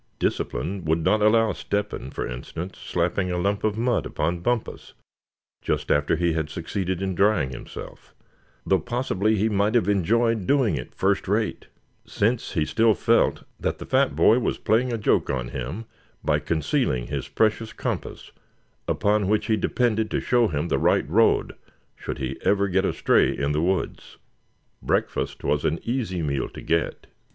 Discipline 0.17 0.83
would 0.85 1.03
not 1.03 1.21
allow 1.21 1.51
Step 1.53 1.91
hen, 1.91 2.09
for 2.09 2.25
instance, 2.25 2.79
slapping 2.79 3.29
a 3.31 3.37
lump 3.37 3.63
of 3.63 3.77
mud 3.77 4.07
upon 4.07 4.39
Bumpus 4.39 4.93
just 5.61 5.91
after 5.91 6.15
he 6.15 6.33
had 6.33 6.49
succeeded 6.49 7.03
in 7.03 7.13
drying 7.13 7.51
himself; 7.51 8.15
though 8.65 8.79
possibly 8.79 9.35
he 9.35 9.47
might 9.47 9.75
have 9.75 9.87
enjoyed 9.87 10.47
doing 10.47 10.75
it 10.75 10.95
first 10.95 11.27
rate; 11.27 11.67
since 12.03 12.53
he 12.53 12.65
still 12.65 12.95
felt 12.95 13.43
that 13.59 13.77
the 13.77 13.85
fat 13.85 14.15
boy 14.15 14.39
was 14.39 14.57
playing 14.57 14.91
a 14.91 14.97
joke 14.97 15.29
on 15.29 15.49
him 15.49 15.85
by 16.25 16.39
concealing 16.39 17.05
his 17.05 17.27
precious 17.27 17.71
compass 17.71 18.31
upon 18.87 19.27
which 19.27 19.45
he 19.45 19.55
depended 19.55 20.09
to 20.09 20.19
show 20.19 20.47
him 20.47 20.67
the 20.67 20.79
right 20.79 21.07
road, 21.07 21.53
should 21.95 22.17
he 22.17 22.39
ever 22.41 22.67
get 22.67 22.85
astray 22.85 23.29
in 23.37 23.51
the 23.51 23.61
woods. 23.61 24.17
Breakfast 24.81 25.43
was 25.43 25.63
an 25.63 25.77
easy 25.83 26.23
meal 26.23 26.49
to 26.49 26.61
get. 26.63 27.05